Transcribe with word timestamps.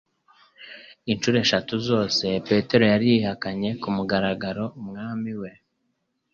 Inshuro 1.11 1.35
eshatu 1.43 1.73
zose 1.87 2.25
Petero 2.47 2.83
yari 2.91 3.05
yihakanye 3.13 3.69
ku 3.81 3.89
mngaragaro 3.97 4.63
Umwami 4.79 5.31
we. 5.41 5.51